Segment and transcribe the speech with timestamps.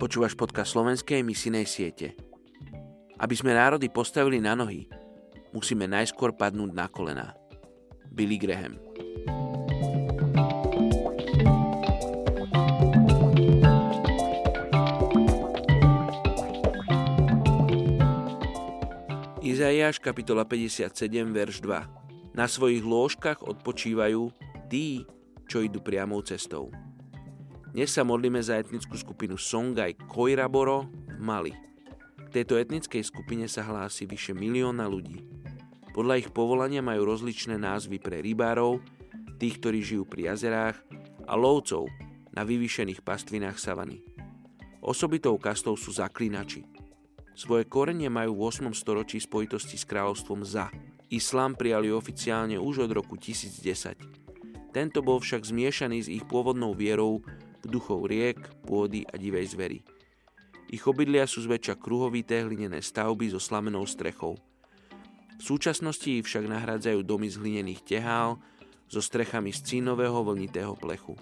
[0.00, 2.16] Počúvaš podcast slovenskej misinej siete.
[3.20, 4.88] Aby sme národy postavili na nohy,
[5.52, 7.36] musíme najskôr padnúť na kolená.
[8.08, 8.80] Billy Graham
[19.44, 20.96] Izaiáš kapitola 57
[21.28, 24.32] verš 2 Na svojich lôžkach odpočívajú
[24.72, 25.04] tí,
[25.44, 26.72] čo idú priamou cestou.
[27.70, 31.54] Dnes sa modlíme za etnickú skupinu Songhai Koiraboro v Mali.
[32.18, 35.22] K tejto etnickej skupine sa hlási vyše milióna ľudí.
[35.94, 38.82] Podľa ich povolania majú rozličné názvy pre rybárov,
[39.38, 40.82] tých, ktorí žijú pri jazerách
[41.30, 41.86] a lovcov
[42.34, 44.02] na vyvýšených pastvinách savany.
[44.82, 46.66] Osobitou kastou sú zaklinači.
[47.38, 48.74] Svoje korenie majú v 8.
[48.74, 50.74] storočí spojitosti s kráľovstvom Za.
[51.06, 54.74] Islám prijali oficiálne už od roku 1010.
[54.74, 57.22] Tento bol však zmiešaný s ich pôvodnou vierou
[57.64, 59.78] duchov riek, pôdy a divej zvery.
[60.70, 64.38] Ich obydlia sú zväčša kruhovité hlinené stavby so slamenou strechou.
[65.40, 68.38] V súčasnosti ich však nahrádzajú domy z hlinených tehál
[68.86, 71.18] so strechami z cínového vlnitého plechu.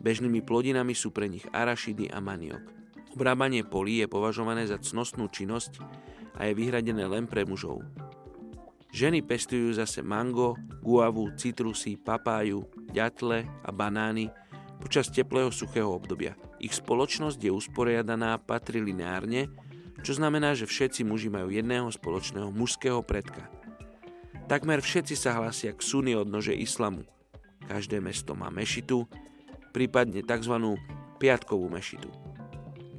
[0.00, 2.64] Bežnými plodinami sú pre nich arašidy a maniok.
[3.12, 5.82] Obrábanie polí je považované za cnostnú činnosť
[6.40, 7.84] a je vyhradené len pre mužov.
[8.90, 14.26] Ženy pestujú zase mango, guavu, citrusy, papáju, ďatle a banány
[14.80, 16.34] počas teplého suchého obdobia.
[16.56, 19.52] Ich spoločnosť je usporiadaná patrilineárne,
[20.00, 23.52] čo znamená, že všetci muži majú jedného spoločného mužského predka.
[24.48, 27.04] Takmer všetci sa hlásia k suny odnože islamu.
[27.68, 29.06] Každé mesto má mešitu,
[29.70, 30.74] prípadne tzv.
[31.22, 32.10] piatkovú mešitu.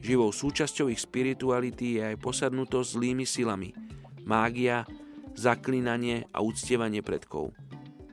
[0.02, 3.76] Živou súčasťou ich spirituality je aj posadnutosť zlými silami,
[4.24, 4.88] mágia,
[5.36, 7.54] zaklínanie a uctievanie predkov.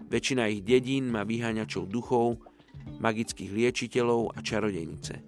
[0.08, 2.40] Väčšina ich dedín má vyháňačov duchov,
[2.98, 5.22] magických liečiteľov a čarodejnice.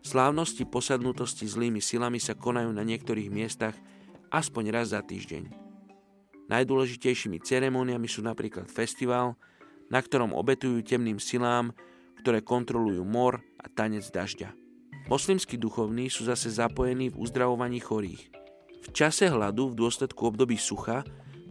[0.00, 3.76] Slávnosti posadnutosti zlými silami sa konajú na niektorých miestach
[4.32, 5.52] aspoň raz za týždeň.
[6.50, 9.38] Najdôležitejšími ceremóniami sú napríklad festival,
[9.86, 11.70] na ktorom obetujú temným silám,
[12.22, 14.54] ktoré kontrolujú mor a tanec dažďa.
[15.06, 18.30] Moslimskí duchovní sú zase zapojení v uzdravovaní chorých.
[18.80, 21.02] V čase hladu v dôsledku období sucha,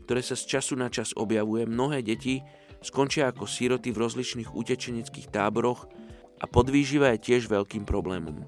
[0.07, 2.41] ktoré sa z času na čas objavuje, mnohé deti
[2.79, 5.87] skončia ako síroty v rozličných utečeneckých táboroch
[6.39, 8.43] a podvýživa je tiež veľkým problémom.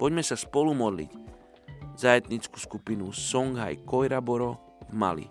[0.00, 1.12] Poďme sa spolu modliť
[2.00, 4.56] za etnickú skupinu Songhai Koiraboro
[4.88, 5.26] v Mali.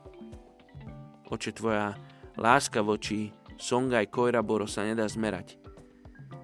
[1.29, 1.97] Oče tvoja
[2.37, 5.57] láska voči Songhai Koiraboro sa nedá zmerať.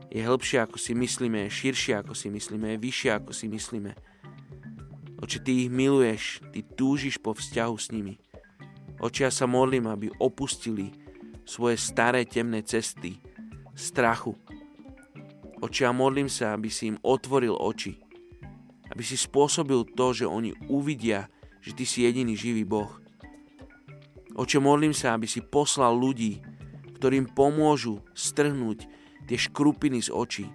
[0.10, 3.94] Je hĺbšia ako si myslíme, je širšia ako si myslíme, je vyššia ako si myslíme.
[5.22, 8.18] Oče, ty ich miluješ, ty túžiš po vzťahu s nimi.
[8.98, 10.92] Oče, ja sa modlím, aby opustili
[11.46, 13.22] svoje staré temné cesty,
[13.78, 14.34] strachu.
[15.62, 18.02] Oči, ja modlím sa, aby si im otvoril oči.
[18.92, 22.92] Aby si spôsobil to, že oni uvidia, že Ty si jediný živý Boh.
[24.36, 26.44] Oče, modlím sa, aby si poslal ľudí,
[27.00, 28.90] ktorým pomôžu strhnúť
[29.26, 30.46] tie škrupiny z očí,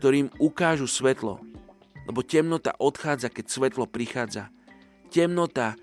[0.00, 1.40] ktorým ukážu svetlo,
[2.04, 4.52] lebo temnota odchádza, keď svetlo prichádza.
[5.08, 5.78] Temnota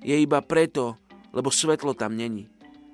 [0.00, 0.96] je iba preto,
[1.34, 2.48] lebo svetlo tam není.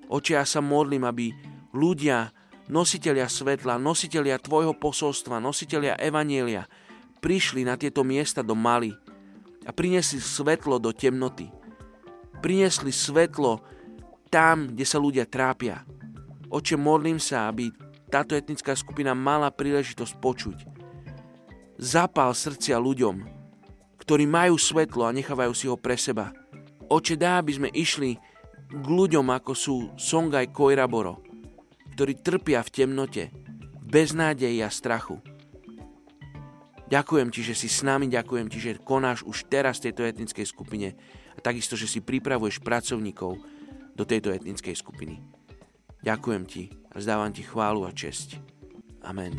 [0.07, 1.35] Oče, ja sa modlím, aby
[1.75, 2.31] ľudia,
[2.71, 6.67] nositeľia svetla, nositeľia Tvojho posolstva, nositeľia Evanielia,
[7.19, 8.95] prišli na tieto miesta do Mali
[9.67, 11.51] a priniesli svetlo do temnoty.
[12.39, 13.63] Priniesli svetlo
[14.31, 15.83] tam, kde sa ľudia trápia.
[16.47, 17.75] Oče, modlím sa, aby
[18.07, 20.59] táto etnická skupina mala príležitosť počuť.
[21.77, 23.27] Zapal srdcia ľuďom,
[23.99, 26.31] ktorí majú svetlo a nechávajú si ho pre seba.
[26.87, 28.15] Oče, dá, aby sme išli
[28.77, 31.25] k ľuďom, ako sú Songhai Koiraboro,
[31.97, 33.33] ktorí trpia v temnote,
[33.87, 35.17] bez nádeji a strachu.
[36.87, 40.47] Ďakujem ti, že si s nami, ďakujem ti, že konáš už teraz v tejto etnickej
[40.47, 40.95] skupine
[41.35, 43.43] a takisto, že si pripravuješ pracovníkov
[43.97, 45.19] do tejto etnickej skupiny.
[46.07, 48.39] Ďakujem ti a zdávam ti chválu a česť.
[49.03, 49.35] Amen.